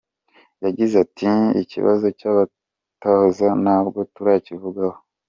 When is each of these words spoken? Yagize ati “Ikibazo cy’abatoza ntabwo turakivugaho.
Yagize 0.63 0.95
ati 1.05 1.29
“Ikibazo 1.61 2.05
cy’abatoza 2.19 3.47
ntabwo 3.63 3.99
turakivugaho. 4.13 4.99